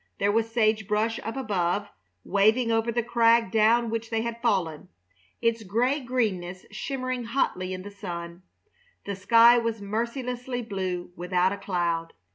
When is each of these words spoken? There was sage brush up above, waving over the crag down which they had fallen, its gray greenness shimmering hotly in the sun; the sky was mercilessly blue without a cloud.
There 0.17 0.31
was 0.31 0.51
sage 0.51 0.87
brush 0.87 1.19
up 1.23 1.37
above, 1.37 1.87
waving 2.23 2.71
over 2.71 2.91
the 2.91 3.03
crag 3.03 3.51
down 3.51 3.91
which 3.91 4.09
they 4.09 4.23
had 4.23 4.41
fallen, 4.41 4.87
its 5.43 5.61
gray 5.61 5.99
greenness 5.99 6.65
shimmering 6.71 7.23
hotly 7.25 7.71
in 7.71 7.83
the 7.83 7.91
sun; 7.91 8.41
the 9.05 9.15
sky 9.15 9.59
was 9.59 9.79
mercilessly 9.79 10.63
blue 10.63 11.11
without 11.15 11.51
a 11.53 11.57
cloud. 11.57 12.13